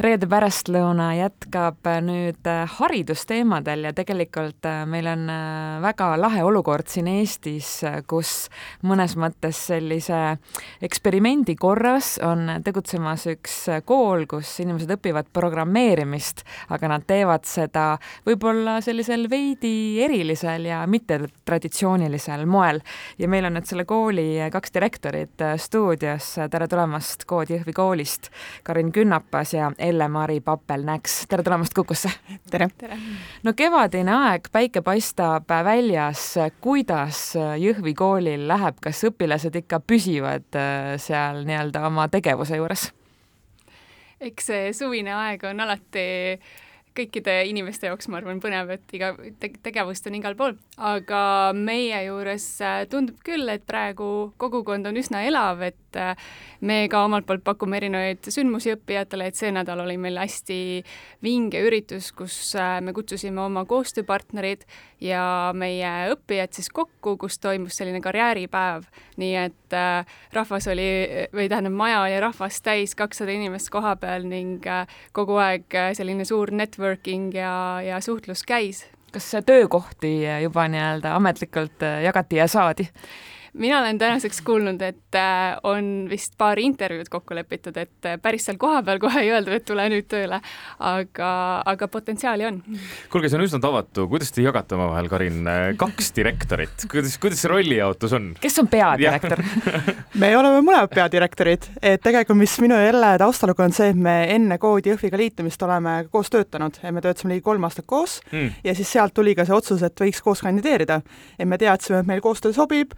reede 0.00 0.24
pärastlõuna 0.30 1.10
jätkab 1.18 1.84
nüüd 2.06 2.46
äh, 2.48 2.62
haridusteemadel 2.78 3.84
ja 3.84 3.90
tegelikult 3.92 4.64
äh, 4.64 4.84
meil 4.88 5.04
on 5.10 5.26
äh, 5.28 5.80
väga 5.84 6.14
lahe 6.16 6.40
olukord 6.46 6.88
siin 6.88 7.08
Eestis, 7.10 7.68
kus 8.08 8.48
mõnes 8.86 9.16
mõttes 9.20 9.58
sellise 9.68 10.38
eksperimendi 10.80 11.52
korras 11.60 12.14
on 12.24 12.62
tegutsemas 12.64 13.26
üks 13.34 13.56
kool, 13.84 14.24
kus 14.30 14.54
inimesed 14.64 14.94
õpivad 14.96 15.28
programmeerimist, 15.36 16.46
aga 16.72 16.94
nad 16.94 17.04
teevad 17.08 17.44
seda 17.48 17.98
võib-olla 18.28 18.78
sellisel 18.84 19.28
veidi 19.30 20.00
erilisel 20.00 20.70
ja 20.70 20.80
mittetraditsioonilisel 20.88 22.46
moel. 22.48 22.80
ja 23.18 23.28
meil 23.28 23.50
on 23.50 23.58
nüüd 23.58 23.68
selle 23.68 23.84
kooli 23.84 24.48
kaks 24.52 24.72
direktorit 24.78 25.46
stuudios, 25.60 26.32
tere 26.50 26.70
tulemast 26.72 27.28
Kood 27.28 27.52
Jõhvi 27.52 27.76
koolist, 27.76 28.32
Karin 28.64 28.94
Künnapas 28.96 29.52
ja 29.58 29.68
Elle-Mari 29.90 30.40
Papel-Näks, 30.44 31.16
tere 31.30 31.44
tulemast 31.46 31.74
Kukusse! 31.76 32.12
tere, 32.50 32.70
tere.! 32.78 32.98
no 33.46 33.54
kevadine 33.58 34.14
aeg, 34.14 34.48
päike 34.52 34.84
paistab 34.86 35.50
väljas, 35.66 36.24
kuidas 36.62 37.34
Jõhvi 37.36 37.94
koolil 37.98 38.46
läheb, 38.50 38.80
kas 38.82 39.04
õpilased 39.10 39.58
ikka 39.64 39.82
püsivad 39.82 40.48
äh, 40.58 40.94
seal 41.02 41.44
nii-öelda 41.48 41.84
oma 41.90 42.08
tegevuse 42.12 42.60
juures? 42.60 42.90
eks 44.20 44.50
see 44.50 44.72
suvine 44.76 45.14
aeg 45.16 45.44
on 45.48 45.62
alati 45.64 46.08
kõikide 46.96 47.34
inimeste 47.48 47.88
jaoks, 47.88 48.08
ma 48.10 48.18
arvan, 48.18 48.40
põnev, 48.42 48.72
et 48.74 48.94
iga 48.96 49.12
te 49.40 49.50
tegevust 49.62 50.06
on 50.10 50.16
igal 50.18 50.36
pool, 50.38 50.56
aga 50.76 51.22
meie 51.56 52.00
juures 52.06 52.46
äh, 52.64 52.82
tundub 52.90 53.20
küll, 53.26 53.46
et 53.52 53.64
praegu 53.68 54.32
kogukond 54.40 54.88
on 54.90 54.98
üsna 54.98 55.22
elav, 55.28 55.62
et 55.66 55.98
äh, 55.98 56.18
me 56.66 56.82
ka 56.90 57.04
omalt 57.06 57.28
poolt 57.28 57.44
pakume 57.46 57.78
erinevaid 57.78 58.26
sündmusi 58.32 58.74
õppijatele, 58.74 59.30
et 59.30 59.38
see 59.38 59.52
nädal 59.54 59.84
oli 59.84 59.96
meil 60.00 60.18
hästi 60.20 60.58
vinge 61.24 61.62
üritus, 61.66 62.10
kus 62.16 62.36
äh, 62.58 62.78
me 62.84 62.94
kutsusime 62.96 63.42
oma 63.44 63.64
koostööpartnerid 63.70 64.66
ja 65.04 65.22
meie 65.56 66.10
õppijad 66.14 66.58
siis 66.58 66.70
kokku, 66.74 67.16
kus 67.20 67.38
toimus 67.40 67.78
selline 67.78 68.02
karjääripäev, 68.04 68.84
nii 69.20 69.34
et 69.46 69.56
rahvas 70.34 70.66
oli, 70.72 70.88
või 71.32 71.46
tähendab, 71.48 71.76
maja 71.78 72.02
oli 72.02 72.18
rahvast 72.20 72.64
täis, 72.66 72.96
kakssada 72.98 73.32
inimest 73.32 73.70
koha 73.72 73.94
peal 74.00 74.26
ning 74.28 74.66
kogu 75.16 75.38
aeg 75.40 75.78
selline 75.96 76.26
suur 76.28 76.50
network 76.52 76.79
networking 76.80 77.34
ja, 77.34 77.80
ja 77.82 78.00
suhtlus 78.00 78.42
käis. 78.46 78.86
kas 79.12 79.32
töökohti 79.46 80.22
juba 80.42 80.68
nii-öelda 80.68 81.16
ametlikult 81.16 81.82
äh, 81.82 82.02
jagati 82.02 82.36
ja 82.36 82.46
saadi? 82.48 82.88
Mina 83.52 83.80
olen 83.80 83.98
tänaseks 83.98 84.40
kuulnud, 84.46 84.82
et 84.82 85.14
äh, 85.14 85.58
on 85.62 86.06
vist 86.10 86.34
paar 86.38 86.58
intervjuud 86.58 87.08
kokku 87.10 87.34
lepitud, 87.34 87.76
et 87.76 88.06
äh, 88.06 88.18
päris 88.22 88.46
seal 88.46 88.58
kohapeal 88.60 89.00
kohe 89.02 89.22
ei 89.24 89.32
öeldud, 89.34 89.56
et 89.56 89.66
tule 89.66 89.86
nüüd 89.90 90.06
tööle, 90.10 90.40
aga, 90.78 91.30
aga 91.66 91.88
potentsiaali 91.90 92.46
on. 92.46 92.60
kuulge, 93.10 93.30
see 93.30 93.40
on 93.40 93.46
üsna 93.46 93.60
tavatu, 93.62 94.06
kuidas 94.10 94.30
te 94.34 94.44
jagate 94.44 94.76
omavahel, 94.78 95.10
Karin, 95.10 95.50
kaks 95.80 96.12
direktorit, 96.16 96.86
kuidas, 96.90 97.16
kuidas 97.22 97.42
see 97.42 97.50
rollijaotus 97.50 98.14
on? 98.16 98.30
kes 98.40 98.60
on 98.62 98.70
peadirektor? 98.70 99.42
Me 100.20 100.32
oleme 100.36 100.62
mõlemad 100.62 100.92
peadirektorid, 100.94 101.66
et 101.82 102.02
tegelikult, 102.02 102.38
mis 102.40 102.56
minu 102.62 102.78
ja 102.78 102.90
Elle 102.90 103.12
taustalugu 103.20 103.62
on 103.64 103.74
see, 103.74 103.90
et 103.92 103.98
me 103.98 104.14
enne 104.34 104.58
koodi 104.62 104.90
Jõhviga 104.92 105.18
liitumist 105.18 105.62
oleme 105.62 105.96
koos 106.10 106.30
töötanud, 106.32 106.78
me 106.82 107.02
töötasime 107.02 107.34
ligi 107.34 107.44
kolm 107.46 107.64
aastat 107.66 107.86
koos 107.90 108.18
mm. 108.30 108.62
ja 108.66 108.74
siis 108.78 108.90
sealt 108.92 109.14
tuli 109.14 109.34
ka 109.38 109.46
see 109.46 109.54
otsus, 109.56 109.82
et 109.86 110.02
võiks 110.02 110.22
koos 110.24 110.42
kandideerida. 110.44 111.00
et 111.38 111.48
me 111.48 111.58
teadsime, 111.58 112.00
et 112.00 112.10
meil 112.10 112.22
koostöö 112.24 112.54
sobib 112.54 112.94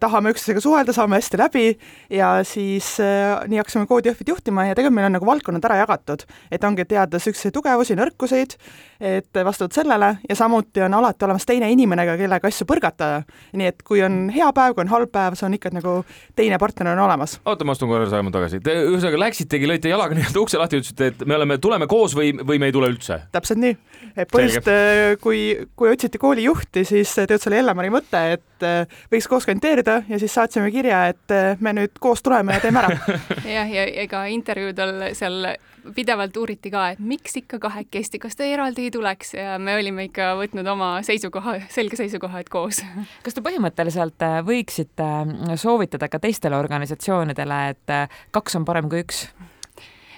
tahame 0.00 0.32
üksteisega 0.34 0.60
suhelda, 0.62 0.92
saame 0.94 1.18
hästi 1.18 1.38
läbi 1.40 1.64
ja 2.10 2.32
siis 2.46 2.92
äh, 3.00 3.40
nii 3.48 3.60
hakkasime 3.60 3.86
koodi 3.90 4.10
Jõhvit 4.10 4.30
juhtima 4.32 4.64
ja 4.66 4.74
tegelikult 4.74 4.96
meil 4.96 5.08
on 5.08 5.16
nagu 5.18 5.26
valdkonnad 5.28 5.66
ära 5.68 5.80
jagatud, 5.82 6.24
et 6.50 6.64
ongi 6.66 6.86
teada 6.88 7.18
niisuguseid 7.18 7.54
tugevusi, 7.54 7.96
nõrkuseid, 7.98 8.56
et 9.00 9.40
vastavalt 9.44 9.76
sellele 9.76 10.10
ja 10.28 10.36
samuti 10.36 10.82
on 10.84 10.94
alati 10.98 11.26
olemas 11.26 11.46
teine 11.48 11.70
inimene, 11.72 12.06
kellega 12.20 12.50
asju 12.50 12.66
põrgata. 12.68 13.10
nii 13.56 13.70
et 13.70 13.82
kui 13.86 14.02
on 14.04 14.28
hea 14.34 14.50
päev, 14.56 14.74
kui 14.74 14.84
on 14.84 14.92
halb 14.92 15.12
päev, 15.12 15.36
see 15.38 15.46
on 15.48 15.56
ikka 15.56 15.72
nagu 15.74 15.94
teine 16.36 16.58
partner 16.58 16.92
on 16.92 17.04
olemas. 17.06 17.38
oota, 17.44 17.64
ma 17.64 17.76
astun 17.76 17.90
korra 17.92 18.08
sammu 18.10 18.32
tagasi. 18.34 18.60
Te 18.64 18.76
ühesõnaga 18.84 19.22
läksitegi, 19.24 19.70
lõite 19.70 19.92
jalaga 19.92 20.14
nii-öelda 20.18 20.42
ukse 20.42 20.60
lahti, 20.60 20.82
ütlesite, 20.82 21.12
et 21.14 21.26
me 21.26 21.38
oleme, 21.38 21.58
tuleme 21.62 21.88
koos 21.90 22.16
või, 22.18 22.34
või 22.36 22.60
me 22.60 22.70
ei 22.70 22.76
tule 22.76 22.90
üldse? 22.92 23.22
täpselt 23.32 23.62
nii. 23.62 23.76
põhiliselt 24.32 24.70
äh, 24.72 25.16
kui, 25.22 25.42
kui 25.76 25.92
otsiti 25.92 26.18
koolijuhti, 26.20 26.84
siis 26.84 27.14
see 27.14 27.40
oli 27.50 27.60
Ellemari 27.62 27.90
mõte, 27.92 28.20
et 28.36 28.68
võiks 29.12 29.28
koos 29.30 29.46
kandideerida 29.48 29.69
kommenteerida 29.70 30.02
ja 30.08 30.18
siis 30.18 30.34
saatsime 30.34 30.70
kirja, 30.70 31.06
et 31.06 31.30
eh, 31.30 31.56
me 31.60 31.72
nüüd 31.72 31.98
koos 32.00 32.22
tuleme 32.22 32.54
ja 32.56 32.60
teeme 32.60 32.80
ära. 32.80 33.16
jah, 33.56 33.68
ja 33.70 33.84
ega 34.02 34.24
intervjuudel 34.26 35.10
seal 35.14 35.46
pidevalt 35.94 36.36
uuriti 36.36 36.70
ka, 36.70 36.90
et 36.94 36.98
miks 36.98 37.36
ikka 37.40 37.60
kahekesti, 37.62 38.18
kas 38.20 38.36
te 38.36 38.48
eraldi 38.52 38.88
ei 38.88 38.90
tuleks 38.90 39.34
ja 39.34 39.58
me 39.62 39.76
olime 39.78 40.08
ikka 40.08 40.34
võtnud 40.40 40.66
oma 40.72 40.90
seisukoha, 41.06 41.56
selge 41.70 41.96
seisukoha, 42.00 42.42
et 42.42 42.50
koos. 42.52 42.82
kas 43.24 43.36
te 43.36 43.44
põhimõtteliselt 43.44 44.26
eh, 44.26 44.40
võiksite 44.46 45.10
soovitada 45.60 46.10
ka 46.10 46.20
teistele 46.22 46.58
organisatsioonidele, 46.58 47.62
et 47.74 47.94
eh, 47.94 48.20
kaks 48.34 48.58
on 48.60 48.66
parem 48.68 48.90
kui 48.90 49.04
üks? 49.06 49.28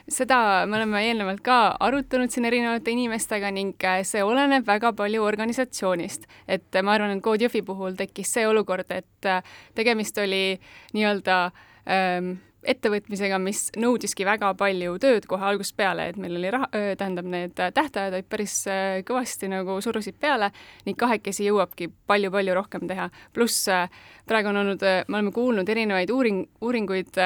Seda 0.08 0.66
me 0.66 0.78
oleme 0.78 1.02
eelnevalt 1.06 1.42
ka 1.44 1.58
arutanud 1.80 2.32
siin 2.32 2.46
erinevate 2.48 2.94
inimestega 2.94 3.50
ning 3.54 3.74
äh, 3.86 4.02
see 4.06 4.22
oleneb 4.24 4.66
väga 4.66 4.92
palju 4.98 5.24
organisatsioonist. 5.24 6.26
et 6.48 6.82
ma 6.82 6.96
arvan, 6.96 7.16
et 7.16 7.22
Code 7.24 7.46
Jõhvi 7.46 7.64
puhul 7.66 7.98
tekkis 7.98 8.32
see 8.34 8.46
olukord, 8.46 8.90
et 8.90 9.28
äh, 9.28 9.42
tegemist 9.74 10.18
oli 10.18 10.58
nii-öelda 10.94 11.38
ähm, 11.86 12.34
ettevõtmisega, 12.62 13.38
mis 13.42 13.66
nõudiski 13.80 14.26
väga 14.26 14.52
palju 14.58 14.96
tööd 15.02 15.26
kohe 15.30 15.46
algusest 15.50 15.76
peale, 15.78 16.08
et 16.12 16.18
meil 16.20 16.36
oli 16.38 16.50
raha, 16.54 16.68
tähendab, 16.98 17.26
need 17.28 17.56
tähtajad 17.58 18.14
olid 18.14 18.28
päris 18.30 18.56
kõvasti 19.08 19.50
nagu 19.50 19.78
surusid 19.82 20.18
peale 20.22 20.52
ning 20.86 20.98
kahekesi 20.98 21.48
jõuabki 21.48 21.90
palju-palju 22.10 22.54
rohkem 22.56 22.86
teha. 22.90 23.08
pluss 23.32 23.68
praegu 24.28 24.52
on 24.52 24.60
olnud, 24.62 24.82
me 25.08 25.18
oleme 25.18 25.32
kuulnud 25.34 25.68
erinevaid 25.68 26.10
uuring, 26.10 26.44
uuringuid 26.60 27.18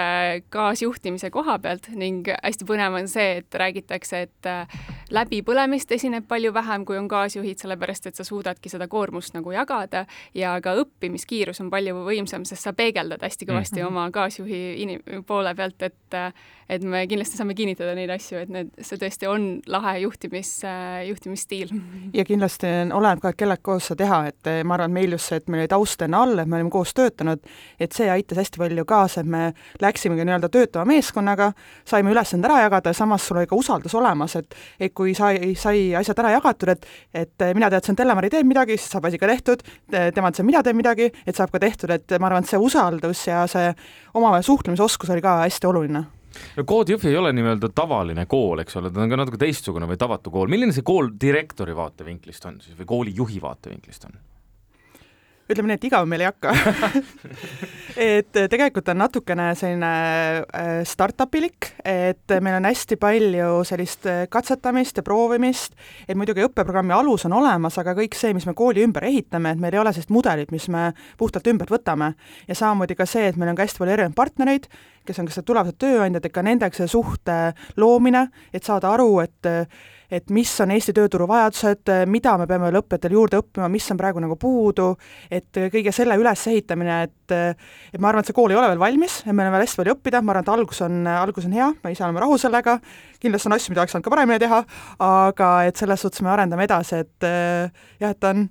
kaasjuhtimise 0.48 1.30
koha 1.30 1.58
pealt 1.58 1.90
ning 1.94 2.28
hästi 2.42 2.68
põnev 2.68 2.96
on 3.00 3.08
see, 3.08 3.42
et 3.42 3.60
räägitakse, 3.60 4.22
et 4.28 5.05
läbipõlemist 5.10 5.92
esineb 5.92 6.26
palju 6.28 6.52
vähem, 6.54 6.84
kui 6.84 6.98
on 6.98 7.08
kaasjuhid, 7.08 7.60
sellepärast 7.62 8.10
et 8.10 8.18
sa 8.18 8.24
suudadki 8.26 8.70
seda 8.72 8.88
koormust 8.90 9.36
nagu 9.36 9.52
jagada 9.54 10.04
ja 10.34 10.56
ka 10.62 10.74
õppimiskiirus 10.82 11.60
on 11.64 11.70
palju 11.70 11.94
võimsam, 12.06 12.44
sest 12.48 12.66
sa 12.66 12.74
peegeldad 12.76 13.22
hästi 13.22 13.46
kõvasti 13.46 13.80
mm 13.80 13.82
-hmm. 13.82 13.88
oma 13.88 14.10
kaasjuhi 14.10 14.62
inim-, 14.84 15.24
poole 15.26 15.54
pealt, 15.54 15.82
et 15.82 16.20
et 16.68 16.82
me 16.82 17.04
kindlasti 17.06 17.38
saame 17.38 17.54
kinnitada 17.54 17.94
neid 17.94 18.10
asju, 18.10 18.40
et 18.42 18.48
need, 18.50 18.70
see 18.82 18.98
tõesti 18.98 19.28
on 19.30 19.44
lahe 19.70 19.98
juhtimis, 20.02 20.50
juhtimisstiil. 21.06 21.70
ja 22.14 22.24
kindlasti 22.24 22.66
oleneb 22.94 23.22
ka, 23.22 23.30
et 23.30 23.38
kellega 23.38 23.62
koos 23.62 23.86
sa 23.92 23.96
teha, 23.98 24.26
et 24.32 24.50
ma 24.64 24.74
arvan, 24.74 24.90
et 24.90 24.94
meil 24.94 25.14
just 25.14 25.30
see, 25.30 25.36
et 25.36 25.48
meil 25.48 25.62
oli 25.62 25.70
taust 25.70 26.02
enne 26.02 26.18
all, 26.18 26.38
et 26.38 26.48
me 26.48 26.58
olime 26.58 26.70
koos 26.70 26.94
töötanud, 26.94 27.44
et 27.80 27.92
see 27.92 28.10
aitas 28.10 28.38
hästi 28.42 28.58
palju 28.58 28.84
kaasa, 28.84 29.22
et 29.22 29.30
me 29.30 29.52
läksimegi 29.82 30.26
nii-öelda 30.26 30.50
töötava 30.50 30.84
meeskonnaga, 30.84 31.52
saime 31.86 32.10
ülesanded 32.10 32.50
ära 32.50 32.64
jagada 32.64 32.90
ja 32.90 32.98
samas 32.98 33.28
sul 33.28 33.38
oli 33.38 33.46
ka 33.46 33.58
usaldus 33.58 33.94
olemas, 33.94 34.36
et 34.36 34.58
et 34.80 34.92
kui 34.96 35.14
sai, 35.18 35.54
sai 35.58 35.92
asjad 35.98 36.24
ära 36.24 36.34
jagatud, 36.36 36.74
et 36.74 36.90
et 37.26 37.46
mina 37.56 37.70
teadsin, 37.72 37.96
et 37.96 38.04
Ellemari 38.04 38.32
teeb 38.32 38.48
midagi, 38.48 38.78
siis 38.80 38.90
saab 38.96 39.08
asi 39.08 39.20
ka 39.20 39.28
tehtud, 39.30 39.62
tema 39.90 40.30
teadis, 40.30 40.42
et 40.42 40.48
mina 40.48 40.62
teen 40.64 40.76
midagi, 40.78 41.10
et 41.26 41.36
saab 41.36 41.52
ka 41.54 41.62
tehtud, 41.62 41.92
et 41.92 42.18
ma 42.20 42.30
arvan, 42.30 42.44
et 42.44 42.50
see 42.50 42.60
usaldus 42.60 43.26
ja 43.28 43.44
see 43.50 43.72
omavahel 44.14 44.44
suhtlemisoskus 44.46 45.12
oli 45.14 45.24
ka 45.24 45.40
hästi 45.44 45.70
oluline 45.70 46.06
no 46.56 46.64
Kood 46.68 46.90
Jõhvi 46.92 47.10
ei 47.10 47.18
ole 47.18 47.32
nii-öelda 47.36 47.70
tavaline 47.76 48.26
kool, 48.30 48.60
eks 48.64 48.78
ole, 48.80 48.92
ta 48.92 49.02
on 49.02 49.12
ka 49.12 49.18
natuke 49.20 49.40
teistsugune 49.40 49.88
või 49.88 50.00
tavatu 50.00 50.32
kool. 50.34 50.50
milline 50.52 50.74
see 50.76 50.86
kool 50.86 51.12
direktori 51.20 51.76
vaatevinklist 51.76 52.48
on 52.50 52.60
siis 52.64 52.78
või 52.78 52.90
koolijuhi 52.92 53.42
vaatevinklist 53.42 54.08
on? 54.10 54.18
Ütleme 55.46 55.70
nii, 55.70 55.78
et 55.78 55.84
igav 55.88 56.06
meil 56.10 56.24
ei 56.24 56.30
hakka 56.30 56.52
et 57.96 58.38
tegelikult 58.50 58.88
on 58.92 58.98
natukene 59.00 59.46
selline 59.56 59.90
äh, 60.42 60.72
startup-ilik, 60.88 61.70
et 61.86 62.34
meil 62.44 62.58
on 62.58 62.68
hästi 62.68 62.98
palju 63.00 63.62
sellist 63.68 64.08
äh, 64.10 64.24
katsetamist 64.32 65.00
ja 65.00 65.04
proovimist, 65.06 65.76
et 66.08 66.18
muidugi 66.18 66.44
õppeprogrammi 66.44 66.94
alus 66.96 67.26
on 67.28 67.36
olemas, 67.38 67.78
aga 67.80 67.96
kõik 67.96 68.18
see, 68.18 68.34
mis 68.36 68.46
me 68.48 68.56
kooli 68.58 68.84
ümber 68.84 69.06
ehitame, 69.08 69.54
et 69.54 69.62
meil 69.62 69.76
ei 69.76 69.82
ole 69.82 69.94
sellist 69.94 70.12
mudelit, 70.14 70.52
mis 70.54 70.68
me 70.72 70.90
puhtalt 71.18 71.48
ümbert 71.52 71.72
võtame. 71.72 72.12
ja 72.48 72.54
samamoodi 72.54 72.98
ka 72.98 73.06
see, 73.08 73.30
et 73.30 73.40
meil 73.40 73.52
on 73.52 73.58
ka 73.58 73.66
hästi 73.66 73.82
palju 73.82 73.96
erinevaid 73.96 74.18
partnereid, 74.18 74.70
kes 75.06 75.20
on 75.22 75.28
kas 75.30 75.40
tulevased 75.46 75.78
tööandjad, 75.78 76.24
et 76.26 76.34
ka 76.34 76.42
nendega 76.42 76.76
see 76.76 76.90
suhte 76.90 77.36
loomine, 77.76 78.26
et 78.52 78.64
saada 78.64 78.92
aru, 78.92 79.20
et 79.22 79.54
et 80.10 80.30
mis 80.34 80.50
on 80.62 80.72
Eesti 80.74 80.94
tööturu 80.96 81.26
vajadused, 81.30 81.92
mida 82.10 82.36
me 82.38 82.46
peame 82.50 82.68
veel 82.68 82.80
õppijatel 82.80 83.16
juurde 83.16 83.40
õppima, 83.42 83.70
mis 83.72 83.88
on 83.92 84.00
praegu 84.00 84.22
nagu 84.22 84.36
puudu, 84.40 84.92
et 85.30 85.62
kõige 85.72 85.92
selle 85.94 86.18
ülesehitamine, 86.20 87.00
et 87.06 87.12
et 87.34 87.98
ma 87.98 88.12
arvan, 88.12 88.22
et 88.22 88.28
see 88.30 88.36
kool 88.36 88.52
ei 88.54 88.58
ole 88.58 88.68
veel 88.70 88.78
valmis, 88.78 89.18
meil 89.26 89.48
on 89.48 89.56
veel 89.56 89.64
hästi 89.64 89.80
palju 89.80 89.96
õppida, 89.96 90.20
ma 90.22 90.34
arvan, 90.34 90.46
et 90.46 90.52
algus 90.54 90.82
on, 90.86 91.00
algus 91.10 91.48
on 91.48 91.56
hea, 91.56 91.72
me 91.82 91.90
ise 91.90 92.04
oleme 92.06 92.22
rahul 92.22 92.38
sellega, 92.38 92.76
kindlasti 93.22 93.50
on 93.50 93.56
asju, 93.56 93.72
mida 93.74 93.82
oleks 93.82 93.96
saanud 93.96 94.06
ka 94.06 94.14
paremini 94.14 94.38
teha, 94.42 94.62
aga 95.02 95.50
et 95.66 95.82
selles 95.82 96.06
suhtes 96.06 96.22
me 96.22 96.30
arendame 96.30 96.68
edasi, 96.68 97.02
et 97.02 97.26
jah, 97.26 98.12
et 98.12 98.20
ta 98.22 98.30
on 98.30 98.46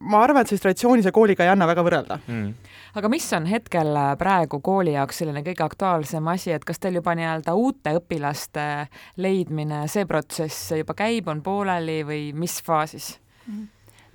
ma 0.00 0.22
arvan, 0.24 0.42
et 0.42 0.50
sellise 0.50 0.64
traditsioonilise 0.64 1.12
kooliga 1.14 1.44
ei 1.44 1.52
anna 1.52 1.66
väga 1.68 1.84
võrrelda. 1.86 2.18
Mm.. 2.26 2.54
aga 3.00 3.10
mis 3.12 3.26
on 3.36 3.46
hetkel 3.50 3.90
äh, 3.96 4.14
praegu 4.20 4.60
kooli 4.64 4.94
jaoks 4.96 5.20
selline 5.22 5.44
kõige 5.46 5.64
aktuaalsem 5.66 6.32
asi, 6.32 6.54
et 6.54 6.64
kas 6.64 6.80
teil 6.80 7.00
juba 7.00 7.14
nii-öelda 7.18 7.54
uute 7.58 7.94
õpilaste 8.00 8.66
leidmine, 9.20 9.84
see 9.92 10.06
protsess 10.08 10.72
juba 10.78 10.96
käib, 10.98 11.28
on 11.28 11.44
pooleli 11.44 12.02
või 12.06 12.26
mis 12.36 12.60
faasis? 12.64 13.14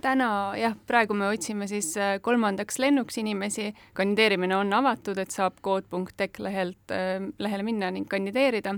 täna 0.01 0.55
jah, 0.55 0.75
praegu 0.87 1.15
me 1.17 1.27
otsime 1.33 1.67
siis 1.69 1.91
äh, 1.99 2.17
kolmandaks 2.23 2.79
lennuks 2.79 3.19
inimesi, 3.21 3.69
kandideerimine 3.97 4.55
on 4.57 4.73
avatud, 4.73 5.19
et 5.19 5.33
saab 5.35 5.59
kood.tech 5.65 6.39
lehelt, 6.43 6.93
äh, 6.95 7.19
lehele 7.37 7.65
minna 7.67 7.91
ning 7.93 8.07
kandideerida. 8.09 8.77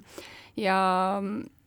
Ja 0.59 0.77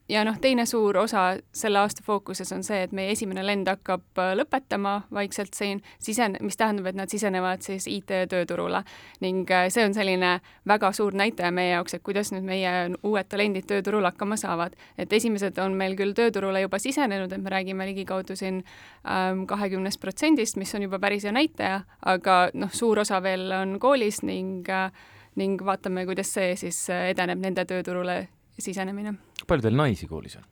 ja 0.09 0.25
noh, 0.25 0.37
teine 0.41 0.67
suur 0.67 0.97
osa 1.01 1.23
selle 1.53 1.79
aasta 1.81 2.03
fookuses 2.05 2.53
on 2.53 2.65
see, 2.65 2.83
et 2.85 2.93
meie 2.93 3.12
esimene 3.15 3.45
lend 3.47 3.69
hakkab 3.69 4.21
äh, 4.21 4.33
lõpetama 4.37 4.95
vaikselt 5.15 5.56
siin, 5.56 5.81
sisen-, 6.03 6.37
mis 6.45 6.59
tähendab, 6.61 6.91
et 6.91 6.99
nad 6.99 7.11
sisenevad 7.11 7.65
siis 7.65 7.87
IT-tööturule. 7.89 8.83
ning 9.21 9.51
äh, 9.51 9.69
see 9.73 9.85
on 9.85 9.95
selline 9.95 10.39
väga 10.69 10.93
suur 10.93 11.17
näitaja 11.17 11.51
meie 11.51 11.73
jaoks, 11.73 11.95
et 11.95 12.05
kuidas 12.05 12.33
nüüd 12.35 12.45
meie 12.45 12.75
uued 13.03 13.29
talendid 13.29 13.69
tööturul 13.71 14.05
hakkama 14.05 14.37
saavad. 14.37 14.77
et 14.99 15.12
esimesed 15.12 15.59
on 15.59 15.75
meil 15.75 15.97
küll 15.97 16.12
tööturule 16.12 16.61
juba 16.61 16.79
sisenenud, 16.79 17.33
et 17.33 17.43
me 17.43 17.51
räägime 17.51 17.87
ligikaudu 17.87 18.37
siin 18.37 18.62
ähm, 19.09 19.47
kahekümnest 19.47 20.01
protsendist, 20.01 20.56
mis 20.56 20.75
on 20.75 20.83
juba 20.83 20.99
päris 20.99 21.25
hea 21.25 21.33
näitaja, 21.33 21.81
aga 22.03 22.51
noh, 22.55 22.73
suur 22.73 22.99
osa 22.99 23.23
veel 23.23 23.53
on 23.53 23.79
koolis 23.81 24.23
ning 24.23 24.69
äh, 24.69 24.91
ning 25.35 25.61
vaatame, 25.65 26.05
kuidas 26.06 26.31
see 26.35 26.56
siis 26.56 26.85
edeneb 26.93 27.41
nende 27.41 27.65
tööturule 27.65 28.29
sisenemine. 28.59 29.17
Palju 29.49 29.67
teil 29.69 29.76
naisi 29.76 30.08
koolis 30.11 30.37
on? 30.41 30.46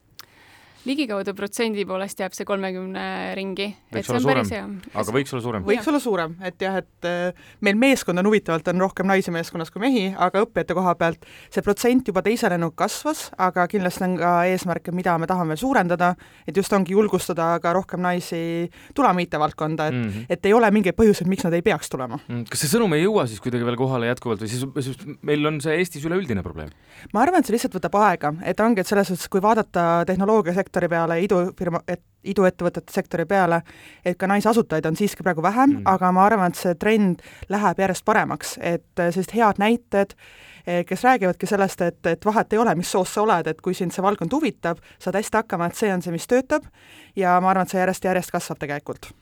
Ligikaudu 0.88 1.34
protsendi 1.38 1.84
poolest 1.87 2.19
jääb 2.19 2.34
see 2.34 2.46
kolmekümne 2.46 3.05
ringi. 3.38 3.69
aga 3.93 5.14
võiks 5.14 5.34
olla 5.34 5.43
suurem? 5.44 5.67
võiks 5.67 5.88
olla 5.90 6.00
suurem, 6.02 6.34
et 6.43 6.62
jah, 6.62 6.81
et 6.82 7.08
äh, 7.08 7.44
meil 7.62 7.79
meeskond 7.79 8.19
on 8.19 8.26
huvitavalt, 8.26 8.67
on 8.73 8.82
rohkem 8.82 9.06
naisi 9.06 9.34
meeskonnas 9.34 9.70
kui 9.70 9.82
mehi, 9.84 10.05
aga 10.12 10.43
õppijate 10.43 10.75
koha 10.76 10.94
pealt 10.99 11.26
see 11.52 11.62
protsent 11.62 12.11
juba 12.11 12.25
teise 12.26 12.50
lennuga 12.50 12.84
kasvas, 12.84 13.29
aga 13.38 13.69
kindlasti 13.70 14.06
on 14.08 14.17
ka 14.19 14.32
eesmärke, 14.50 14.94
mida 14.96 15.14
me 15.23 15.29
tahame 15.31 15.56
suurendada, 15.61 16.12
et 16.49 16.58
just 16.58 16.73
ongi 16.75 16.96
julgustada 16.96 17.52
ka 17.62 17.75
rohkem 17.78 18.02
naisi 18.02 18.43
tulema 18.96 19.23
IT-valdkonda, 19.23 19.88
et 19.93 19.94
mm, 19.99 20.08
-hmm. 20.08 20.26
et 20.35 20.50
ei 20.50 20.56
ole 20.56 20.70
mingeid 20.75 20.99
põhjuseid, 20.99 21.31
miks 21.31 21.46
nad 21.46 21.55
ei 21.55 21.62
peaks 21.62 21.93
tulema 21.93 22.19
mm,. 22.26 22.49
kas 22.50 22.64
see 22.64 22.75
sõnum 22.75 22.96
ei 22.96 23.05
jõua 23.05 23.28
siis 23.31 23.40
kuidagi 23.40 23.64
veel 23.64 23.78
kohale 23.78 24.11
jätkuvalt 24.11 24.43
või 24.43 24.50
siis, 24.50 24.67
siis 24.81 24.99
meil 25.23 25.46
on 25.46 25.61
see 25.62 25.78
Eestis 25.78 26.05
üleüldine 26.05 26.43
probleem? 26.43 26.75
ma 27.14 27.23
arvan, 27.23 27.40
et 27.40 27.46
see 27.46 27.55
lihtsalt 27.55 27.78
võtab 27.78 27.94
aega, 28.02 28.35
et 28.43 28.61
ongi, 28.61 28.82
et 28.82 28.88
selles 28.88 29.06
suhtes, 29.08 29.28
kui 29.31 29.43
vaadata 29.43 30.05
tehnoloogiasektorit, 30.06 30.71
sektori 30.72 30.88
peale, 30.88 31.20
idufirma, 31.20 31.82
et 31.86 32.00
iduettevõtete 32.24 32.94
sektori 32.94 33.26
peale, 33.28 33.62
et 34.04 34.19
ka 34.19 34.28
naisasutajaid 34.30 34.86
on 34.86 34.96
siiski 34.98 35.24
praegu 35.26 35.42
vähem 35.42 35.78
mm., 35.78 35.88
aga 35.90 36.12
ma 36.14 36.26
arvan, 36.26 36.52
et 36.52 36.60
see 36.60 36.74
trend 36.78 37.22
läheb 37.52 37.82
järjest 37.82 38.04
paremaks, 38.04 38.56
et 38.60 38.86
sellised 38.96 39.34
head 39.36 39.60
näited, 39.62 40.14
eh, 40.66 40.84
kes 40.88 41.04
räägivadki 41.04 41.48
sellest, 41.50 41.82
et, 41.82 42.00
et 42.06 42.26
vahet 42.26 42.52
ei 42.52 42.62
ole, 42.62 42.74
mis 42.78 42.90
soost 42.90 43.16
sa 43.16 43.26
oled, 43.26 43.50
et 43.50 43.60
kui 43.60 43.74
sind 43.74 43.94
see 43.94 44.04
valdkond 44.04 44.32
huvitab, 44.32 44.82
saad 45.02 45.19
hästi 45.19 45.42
hakkama, 45.42 45.70
et 45.70 45.78
see 45.78 45.92
on 45.94 46.04
see, 46.04 46.14
mis 46.14 46.28
töötab 46.30 46.69
ja 47.16 47.38
ma 47.40 47.52
arvan, 47.52 47.66
et 47.66 47.74
see 47.74 47.82
järjest-järjest 47.82 48.34
kasvab 48.34 48.62
tegelikult 48.62 49.12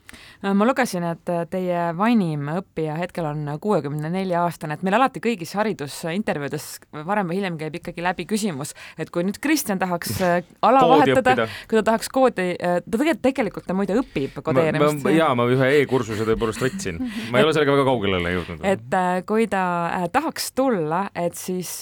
Äh, 0.44 0.54
ma 0.54 0.66
lugesin, 0.66 1.04
et 1.06 1.30
äh, 1.30 1.42
teie 1.50 1.82
vanim 1.96 2.48
õppija 2.52 2.96
hetkel 2.98 3.26
on 3.28 3.44
kuuekümne 3.62 4.10
nelja 4.12 4.44
aastane, 4.46 4.76
et 4.76 4.84
meil 4.86 4.96
alati 4.98 5.22
kõigis 5.22 5.52
haridusintervjuudes 5.58 6.66
varem 7.06 7.30
või 7.30 7.40
hiljem 7.40 7.58
käib 7.60 7.76
ikkagi 7.80 8.04
läbi 8.04 8.26
küsimus, 8.30 8.74
et 8.98 9.12
kui 9.12 9.24
nüüd 9.26 9.40
Kristjan 9.42 9.80
tahaks 9.82 10.16
äh, 10.24 10.40
ala 10.66 10.82
vahetada, 10.88 11.46
kui 11.70 11.78
ta 11.78 11.84
tahaks 11.92 12.10
koodi, 12.12 12.48
ta 12.90 13.00
tegelikult, 13.00 13.22
tegelikult 13.24 13.66
ta 13.70 13.76
muide 13.78 13.96
õpib 14.00 14.42
kodeerimist. 14.44 15.08
jaa, 15.14 15.32
ma 15.38 15.46
ühe 15.50 15.70
e-kursuse 15.80 16.26
tõepoolest 16.28 16.66
võtsin, 16.66 17.00
ma 17.30 17.40
ei 17.40 17.46
ole 17.46 17.56
sellega 17.56 17.78
väga 17.78 17.88
kaugele 17.88 18.36
jõudnud. 18.36 18.62
et 18.66 19.00
kui 19.28 19.48
ta 19.50 19.64
tahaks 20.12 20.52
tulla, 20.58 21.06
et 21.14 21.38
siis 21.38 21.80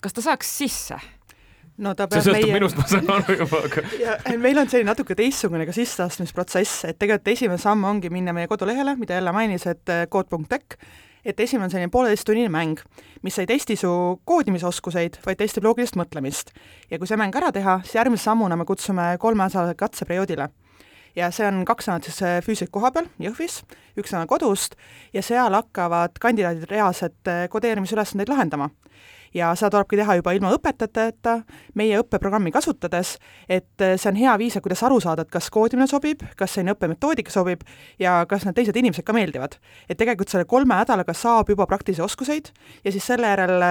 kas 0.00 0.18
ta 0.18 0.28
saaks 0.30 0.58
sisse? 0.62 0.98
no 1.78 1.94
ta 1.94 2.08
peab 2.10 2.22
see 2.22 2.32
sõltub 2.32 2.50
meie... 2.50 2.58
minust, 2.58 2.78
ma 2.78 2.86
saan 2.90 3.10
aru 3.18 3.36
juba, 3.42 3.60
aga 3.68 3.84
ja 4.04 4.38
meil 4.40 4.58
on 4.62 4.70
selline 4.70 4.90
natuke 4.90 5.16
teistsugune 5.18 5.66
ka 5.68 5.74
sisseastumisprotsess, 5.76 6.88
et 6.90 6.98
tegelikult 6.98 7.34
esimene 7.34 7.62
samm 7.62 7.86
ongi 7.88 8.10
minna 8.12 8.34
meie 8.36 8.50
kodulehele, 8.50 8.96
mida 9.00 9.18
jälle 9.18 9.34
mainis, 9.34 9.66
et 9.70 9.94
kood.tech, 10.10 10.78
äh, 10.78 10.96
et 11.24 11.40
esimene 11.40 11.66
on 11.66 11.70
selline 11.70 11.90
pooleteisttunnine 11.90 12.48
mäng, 12.52 12.80
mis 13.22 13.38
ei 13.38 13.46
testi 13.46 13.76
su 13.76 13.90
koodimisoskuseid, 14.24 15.20
vaid 15.26 15.40
testib 15.40 15.64
loogilist 15.64 15.96
mõtlemist. 15.96 16.54
ja 16.90 16.98
kui 16.98 17.06
see 17.06 17.16
mäng 17.16 17.34
ära 17.34 17.52
teha, 17.52 17.80
siis 17.84 17.98
järgmise 17.98 18.24
sammuna 18.30 18.56
me 18.56 18.64
kutsume 18.64 19.16
kolmeosalise 19.18 19.74
katseperioodile 19.74 20.48
ja 21.16 21.30
see 21.34 21.46
on 21.48 21.64
kaks 21.68 21.88
nädalat 21.88 22.08
siis 22.08 22.22
äh, 22.22 22.38
füüsiliselt 22.44 22.74
koha 22.74 22.92
peal 22.94 23.08
Jõhvis, 23.22 23.62
üks 23.98 24.12
nädal 24.14 24.28
kodust 24.30 24.76
ja 25.12 25.22
seal 25.22 25.54
hakkavad 25.54 26.18
kandidaadid 26.20 26.68
reaalselt 26.70 27.30
äh, 27.30 27.46
kodeerimisülesandeid 27.52 28.28
lahendama 28.32 28.70
ja 29.34 29.50
seda 29.58 29.70
tulebki 29.72 29.98
teha 30.00 30.18
juba 30.18 30.32
ilma 30.36 30.52
õpetajateta, 30.56 31.38
meie 31.78 32.00
õppeprogrammi 32.02 32.52
kasutades, 32.54 33.16
et 33.48 33.84
eh, 33.84 33.96
see 34.00 34.12
on 34.12 34.20
hea 34.20 34.36
viis, 34.40 34.58
kuidas 34.64 34.82
aru 34.86 35.00
saada, 35.04 35.24
et 35.24 35.32
kas 35.32 35.50
koodimine 35.54 35.88
sobib, 35.90 36.24
kas 36.38 36.56
selline 36.56 36.74
õppemetoodika 36.76 37.32
sobib 37.32 37.64
ja 38.00 38.20
kas 38.30 38.46
need 38.46 38.58
teised 38.58 38.76
inimesed 38.76 39.06
ka 39.06 39.16
meeldivad. 39.16 39.58
et 39.88 39.98
tegelikult 39.98 40.32
selle 40.32 40.48
kolme 40.48 40.74
nädalaga 40.74 41.14
saab 41.14 41.48
juba 41.48 41.66
praktilisi 41.66 42.02
oskuseid 42.02 42.52
ja 42.84 42.92
siis 42.92 43.06
selle 43.06 43.28
järel 43.28 43.62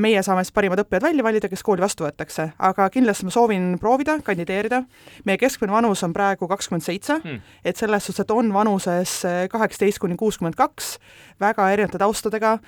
meie 0.00 0.20
saame 0.22 0.44
siis 0.44 0.52
parimad 0.52 0.82
õppijad 0.82 1.06
välja 1.06 1.24
valida, 1.24 1.48
kes 1.48 1.62
kooli 1.64 1.80
vastu 1.80 2.04
võetakse, 2.04 2.50
aga 2.58 2.88
kindlasti 2.92 3.28
ma 3.28 3.32
soovin 3.34 3.70
proovida, 3.80 4.18
kandideerida. 4.24 4.82
meie 5.24 5.40
keskmine 5.40 5.72
vanus 5.72 6.04
on 6.04 6.12
praegu 6.12 6.48
kakskümmend 6.50 6.84
seitse, 6.84 7.20
hmm. 7.22 7.40
et 7.64 7.80
selles 7.80 8.04
suhtes, 8.04 8.24
et 8.24 8.34
on 8.36 8.52
vanuses 8.52 9.16
eh, 9.24 9.40
kaheksateist 9.52 10.02
kuni 10.02 10.16
kuuskümmend 10.20 10.58
kaks, 10.58 10.98
väga 11.40 11.70
erinevate 11.72 12.02
taustadega 12.02 12.58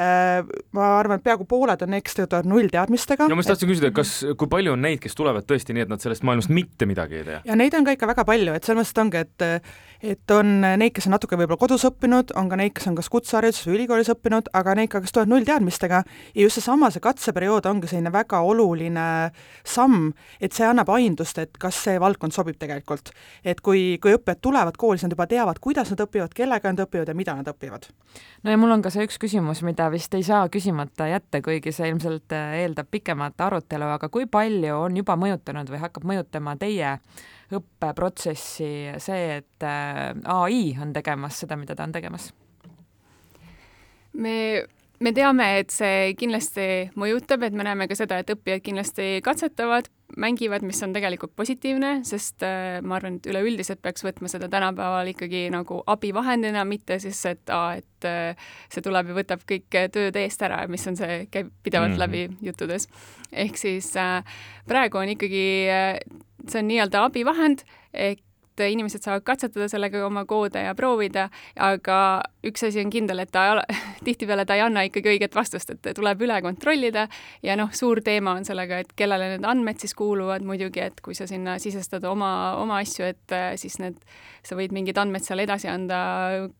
Äh, 0.00 0.46
ma 0.72 0.86
arvan, 1.00 1.18
et 1.18 1.24
peaaegu 1.26 1.44
pooled 1.48 1.82
on 1.84 1.96
töötavad 1.98 2.46
nullteadmistega. 2.48 3.26
no 3.28 3.36
ma 3.36 3.42
just 3.42 3.50
tahtsin 3.52 3.68
küsida, 3.68 3.90
kas, 3.92 4.12
kui 4.38 4.48
palju 4.48 4.72
on 4.72 4.80
neid, 4.80 5.00
kes 5.02 5.16
tulevad 5.18 5.44
tõesti 5.48 5.74
nii, 5.76 5.84
et 5.84 5.90
nad 5.92 6.00
sellest 6.00 6.24
maailmast 6.24 6.52
mitte 6.54 6.86
midagi 6.88 7.18
ei 7.18 7.26
tea? 7.26 7.40
ja 7.50 7.56
neid 7.58 7.74
on 7.76 7.84
ka 7.84 7.96
ikka 7.96 8.08
väga 8.08 8.24
palju, 8.28 8.54
et 8.56 8.64
selles 8.64 8.86
mõttes 8.86 9.02
ongi, 9.02 9.24
et 9.26 9.44
et 10.02 10.32
on 10.34 10.48
neid, 10.62 10.92
kes 10.96 11.06
on 11.08 11.14
natuke 11.14 11.36
võib-olla 11.36 11.60
kodus 11.60 11.84
õppinud, 11.88 12.32
on 12.38 12.48
ka 12.50 12.58
neid, 12.58 12.72
kes 12.76 12.88
on 12.88 12.96
kas 12.96 13.10
kutsehariduses 13.12 13.66
või 13.68 13.76
ülikoolis 13.78 14.10
õppinud, 14.14 14.48
aga 14.56 14.74
neid 14.78 14.90
ka, 14.92 15.02
kes 15.04 15.12
tulevad 15.14 15.32
nullteadmistega 15.34 16.02
ja 16.06 16.44
just 16.44 16.58
seesama, 16.58 16.90
see 16.92 17.02
katseperiood 17.04 17.68
ongi 17.68 17.90
selline 17.90 18.12
väga 18.14 18.40
oluline 18.46 19.06
samm, 19.66 20.10
et 20.40 20.56
see 20.56 20.66
annab 20.68 20.90
aimdust, 20.94 21.38
et 21.42 21.60
kas 21.60 21.82
see 21.84 22.00
valdkond 22.00 22.34
sobib 22.36 22.58
tegelikult. 22.60 23.12
et 23.44 23.60
kui, 23.60 23.98
kui 24.02 24.14
õppijad 24.16 24.40
tulevad 24.40 24.78
kooli, 24.80 24.98
siis 24.98 25.08
nad 25.08 25.16
juba 25.16 25.26
teavad, 25.30 25.60
kuidas 25.60 25.92
nad 25.92 26.04
õpivad, 26.06 26.34
kellega 26.36 26.72
nad 26.72 26.84
õpivad 26.86 27.12
ja 27.12 27.16
mida 27.16 27.34
nad 27.36 27.48
õpivad. 27.52 27.90
no 28.42 28.54
ja 28.54 28.60
mul 28.60 28.72
on 28.72 28.82
ka 28.82 28.92
see 28.94 29.04
üks 29.08 29.20
küsimus, 29.20 29.62
mida 29.66 29.90
vist 29.92 30.14
ei 30.14 30.24
saa 30.24 30.48
küsimata 30.48 31.10
jätta, 31.10 31.42
kuigi 31.44 31.72
see 31.76 31.90
ilmselt 31.92 32.32
äh, 32.36 32.62
eeldab 32.64 32.88
pikemat 32.90 33.40
arutelu, 33.40 33.92
aga 33.96 34.08
kui 34.08 34.26
palju 34.26 34.80
on 34.86 34.96
juba 34.96 35.16
mõjutanud 35.20 35.68
või 35.68 35.84
hakkab 35.84 36.08
mõjutama 36.08 36.56
teie 36.60 36.96
õppeprotsessi 37.56 38.98
see, 39.02 39.38
et 39.40 39.66
äh, 39.66 40.10
ai 40.24 40.60
on 40.80 40.92
tegemas 40.96 41.40
seda, 41.42 41.58
mida 41.60 41.76
ta 41.76 41.86
on 41.88 41.96
tegemas? 41.96 42.30
me 44.12 44.36
me 45.00 45.12
teame, 45.16 45.46
et 45.62 45.72
see 45.72 46.12
kindlasti 46.20 46.90
mõjutab, 47.00 47.46
et 47.46 47.56
me 47.56 47.64
näeme 47.64 47.88
ka 47.88 47.96
seda, 47.96 48.20
et 48.20 48.30
õppijad 48.34 48.62
kindlasti 48.66 49.08
katsetavad, 49.24 49.88
mängivad, 50.16 50.64
mis 50.66 50.82
on 50.82 50.94
tegelikult 50.94 51.32
positiivne, 51.36 52.00
sest 52.06 52.44
äh, 52.46 52.78
ma 52.82 52.96
arvan, 52.98 53.18
et 53.18 53.28
üleüldiselt 53.30 53.82
peaks 53.82 54.04
võtma 54.06 54.30
seda 54.32 54.48
tänapäeval 54.52 55.12
ikkagi 55.12 55.46
nagu 55.52 55.80
abivahendina, 55.90 56.64
mitte 56.68 56.98
siis, 57.02 57.20
et 57.30 57.52
aa, 57.54 57.76
et 57.80 58.08
äh, 58.08 58.48
see 58.72 58.84
tuleb 58.84 59.12
ja 59.12 59.18
võtab 59.20 59.44
kõik 59.48 59.68
tööd 59.94 60.16
eest 60.20 60.42
ära, 60.46 60.62
mis 60.70 60.86
on 60.90 60.98
see, 60.98 61.24
käib 61.30 61.52
pidevalt 61.62 61.94
mm 61.94 62.00
-hmm. 62.00 62.30
läbi 62.30 62.48
juttudes. 62.48 62.88
ehk 63.32 63.56
siis 63.56 63.96
äh, 63.96 64.24
praegu 64.66 64.98
on 64.98 65.08
ikkagi 65.08 65.68
äh,, 65.70 66.00
see 66.48 66.62
on 66.62 66.68
nii-öelda 66.68 67.04
abivahend, 67.04 67.64
ehk 67.92 68.24
et 68.64 68.72
inimesed 68.74 69.04
saavad 69.04 69.24
katsetada 69.26 69.68
sellega 69.70 70.02
oma 70.06 70.24
koode 70.28 70.62
ja 70.64 70.74
proovida, 70.78 71.28
aga 71.56 71.98
üks 72.46 72.64
asi 72.66 72.82
on 72.84 72.92
kindel, 72.92 73.22
et 73.24 73.32
ta 73.32 73.62
tihtipeale 74.06 74.46
ta 74.48 74.56
ei 74.58 74.64
anna 74.64 74.84
ikkagi 74.88 75.12
õiget 75.14 75.36
vastust, 75.36 75.72
et 75.74 75.90
tuleb 75.96 76.24
üle 76.26 76.40
kontrollida 76.44 77.06
ja 77.46 77.56
noh, 77.58 77.72
suur 77.76 78.02
teema 78.04 78.36
on 78.38 78.46
sellega, 78.48 78.80
et 78.84 78.94
kellele 78.96 79.32
need 79.34 79.46
andmed 79.48 79.82
siis 79.82 79.94
kuuluvad 79.98 80.46
muidugi, 80.46 80.84
et 80.84 81.00
kui 81.04 81.16
sa 81.18 81.28
sinna 81.30 81.58
sisestad 81.62 82.04
oma, 82.08 82.30
oma 82.60 82.80
asju, 82.84 83.10
et 83.10 83.36
äh, 83.36 83.50
siis 83.60 83.78
need, 83.82 83.98
sa 84.46 84.58
võid 84.58 84.74
mingid 84.76 84.98
andmed 85.00 85.24
seal 85.26 85.42
edasi 85.44 85.68
anda 85.72 86.00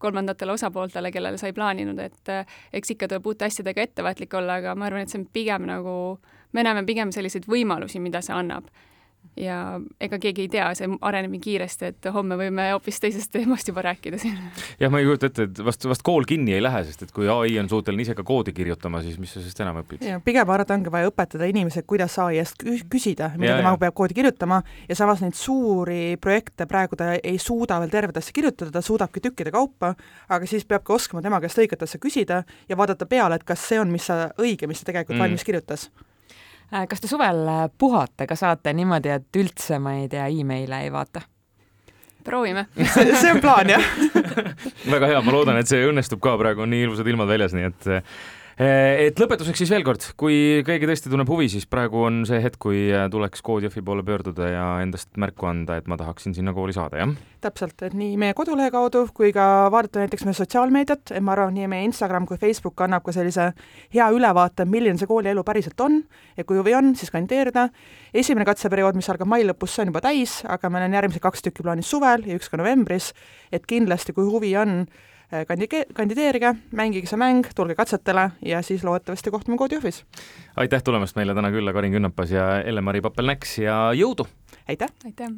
kolmandatele 0.03 0.57
osapooltele, 0.57 1.13
kellele 1.15 1.41
sa 1.41 1.51
ei 1.51 1.57
plaaninud, 1.57 1.99
et 2.03 2.35
äh, 2.35 2.61
eks 2.77 2.97
ikka 2.97 3.09
tuleb 3.11 3.33
uute 3.33 3.49
asjadega 3.49 3.89
ettevaatlik 3.89 4.37
olla, 4.41 4.61
aga 4.61 4.77
ma 4.77 4.91
arvan, 4.91 5.07
et 5.07 5.13
see 5.13 5.23
on 5.23 5.27
pigem 5.33 5.67
nagu, 5.71 5.97
me 6.53 6.67
näeme 6.67 6.85
pigem 6.89 7.15
selliseid 7.15 7.49
võimalusi, 7.51 8.03
mida 8.03 8.23
see 8.25 8.37
annab 8.37 8.69
ja 9.41 9.81
ega 10.01 10.19
keegi 10.21 10.45
ei 10.47 10.51
tea, 10.53 10.69
see 10.77 10.89
areneb 11.07 11.33
nii 11.35 11.43
kiiresti, 11.43 11.91
et 11.93 12.09
homme 12.15 12.37
võime 12.39 12.67
hoopis 12.75 13.01
teisest 13.03 13.33
teemast 13.35 13.69
juba 13.69 13.85
rääkida 13.87 14.19
siin. 14.21 14.37
jah, 14.81 14.93
ma 14.93 15.01
ei 15.01 15.09
kujuta 15.09 15.31
ette, 15.31 15.47
et 15.49 15.63
vast, 15.65 15.87
vast 15.89 16.05
kool 16.07 16.27
kinni 16.29 16.55
ei 16.57 16.63
lähe, 16.63 16.83
sest 16.89 17.07
et 17.07 17.15
kui 17.17 17.29
ai 17.31 17.57
on 17.61 17.71
suuteline 17.71 18.05
ise 18.05 18.17
ka 18.19 18.25
koodi 18.27 18.55
kirjutama, 18.57 19.03
siis 19.05 19.19
mis 19.23 19.33
sa 19.35 19.43
sest 19.45 19.63
enam 19.65 19.81
õpid? 19.83 20.05
pigem 20.27 20.49
ma 20.49 20.57
arvan, 20.57 20.67
et 20.67 20.75
ongi 20.77 20.93
vaja 20.93 21.11
õpetada 21.13 21.49
inimesed, 21.51 21.87
kuidas 21.89 22.19
ai 22.23 22.41
eest 22.43 22.65
küsida, 22.93 23.33
mida 23.41 23.57
tema 23.61 23.75
peab 23.81 23.97
koodi 23.97 24.17
kirjutama 24.19 24.61
ja 24.89 24.99
samas 24.99 25.25
neid 25.25 25.39
suuri 25.39 26.17
projekte 26.21 26.69
praegu 26.71 26.99
ta 27.01 27.15
ei 27.17 27.39
suuda 27.41 27.81
veel 27.83 27.93
tervet 27.93 28.21
asja 28.21 28.37
kirjutada, 28.37 28.75
ta 28.75 28.85
suudabki 28.85 29.25
tükkide 29.25 29.55
kaupa, 29.55 29.95
aga 30.29 30.51
siis 30.51 30.69
peabki 30.69 30.97
oskama 30.97 31.25
tema 31.25 31.41
käest 31.43 31.61
õiget 31.61 31.87
asja 31.87 32.01
küsida 32.03 32.45
ja 32.69 32.79
vaadata 32.79 33.09
peale, 33.11 33.41
et 33.41 33.47
kas 33.49 33.69
see 33.71 33.81
on, 33.81 33.91
mis 33.93 34.07
sa, 34.11 34.29
õige, 34.41 34.69
mis 34.71 34.83
ta 34.83 34.91
tegelikult 34.91 35.17
mm. 35.17 35.27
valmis 35.27 35.47
kirjutas 35.47 35.89
kas 36.71 37.03
te 37.03 37.11
suvel 37.11 37.43
äh, 37.49 37.67
puhate 37.79 38.27
ka 38.31 38.39
saate 38.39 38.73
niimoodi, 38.77 39.13
et 39.15 39.37
üldse, 39.43 39.79
ma 39.83 39.97
ei 40.01 40.09
tea, 40.09 40.29
emaile 40.31 40.85
ei 40.87 40.93
vaata? 40.95 41.23
proovime. 42.25 42.67
See 43.21 43.31
on 43.33 43.41
plaan, 43.41 43.71
jah. 43.73 43.87
Väga 44.95 45.09
hea, 45.09 45.23
ma 45.25 45.33
loodan, 45.33 45.57
et 45.57 45.71
see 45.71 45.87
õnnestub 45.89 46.21
ka, 46.23 46.35
praegu 46.39 46.67
on 46.67 46.71
nii 46.71 46.85
ilusad 46.85 47.09
ilmad 47.09 47.31
väljas, 47.31 47.55
nii 47.57 47.65
et 47.71 47.89
Eh, 47.91 48.03
et 48.59 49.21
lõpetuseks 49.21 49.63
siis 49.63 49.71
veel 49.73 49.85
kord, 49.87 50.05
kui 50.21 50.61
keegi 50.67 50.89
tõesti 50.89 51.11
tunneb 51.13 51.29
huvi, 51.31 51.49
siis 51.53 51.67
praegu 51.71 52.03
on 52.07 52.23
see 52.29 52.41
hetk, 52.43 52.59
kui 52.61 52.83
eh, 52.91 53.07
tuleks 53.13 53.45
Codejõhvi 53.47 53.83
poole 53.87 54.05
pöörduda 54.07 54.49
ja 54.51 54.65
endast 54.85 55.11
märku 55.21 55.49
anda, 55.51 55.79
et 55.81 55.89
ma 55.91 55.99
tahaksin 56.01 56.35
sinna 56.37 56.55
kooli 56.57 56.75
saada, 56.77 57.01
jah? 57.03 57.15
täpselt, 57.41 57.79
et 57.87 57.95
nii 57.97 58.19
meie 58.21 58.35
kodulehe 58.37 58.69
kaudu 58.69 59.07
kui 59.17 59.31
ka 59.33 59.45
vaadata 59.73 60.03
näiteks 60.03 60.27
meie 60.27 60.37
sotsiaalmeediat, 60.37 61.15
et 61.17 61.25
ma 61.25 61.33
arvan, 61.33 61.55
nii 61.57 61.71
meie 61.73 61.87
Instagram 61.89 62.27
kui 62.29 62.37
Facebook 62.41 62.81
annab 62.85 63.07
ka 63.07 63.15
sellise 63.17 63.47
hea 63.95 64.09
ülevaate, 64.13 64.67
milline 64.69 65.01
see 65.01 65.09
koolielu 65.09 65.45
päriselt 65.47 65.81
on 65.81 66.03
ja 66.37 66.45
kui 66.45 66.61
huvi 66.61 66.75
on, 66.77 66.93
siis 67.01 67.13
kandideerida. 67.15 67.71
esimene 68.13 68.45
katseperiood, 68.45 68.99
mis 68.99 69.09
algab 69.09 69.31
mai 69.31 69.47
lõpus, 69.49 69.73
see 69.73 69.87
on 69.87 69.95
juba 69.95 70.05
täis, 70.05 70.41
aga 70.45 70.69
meil 70.69 70.85
on 70.89 70.99
järgmised 70.99 71.25
kaks 71.25 71.47
tükki 71.47 71.65
plaanis 71.65 71.89
suvel 71.89 72.29
ja 72.29 72.37
üks 72.37 72.53
ka 72.53 72.61
novembris, 72.61 73.15
et 73.53 73.65
kindlasti, 73.65 74.13
kui 74.13 74.29
huvi 74.29 74.53
on, 74.61 74.85
Äh, 75.31 75.45
kandi-, 75.47 75.85
kandideerige, 75.95 76.57
mängige 76.75 77.07
see 77.07 77.19
mäng, 77.21 77.45
tulge 77.55 77.77
katsetele 77.79 78.33
ja 78.43 78.63
siis 78.67 78.83
loodetavasti 78.83 79.31
kohtume 79.31 79.59
Koodi 79.61 79.79
Jõhvis. 79.79 80.03
aitäh 80.59 80.83
tulemast 80.83 81.15
meile 81.15 81.37
täna 81.39 81.53
külla, 81.55 81.73
Karin 81.73 81.95
Künnapas 81.95 82.35
ja 82.35 82.51
Elle-Mari 82.67 83.05
Pappel-Näks 83.07 83.59
ja 83.63 83.77
jõudu! 83.95 84.27
aitäh! 84.67 84.91
aitäh! 85.07 85.31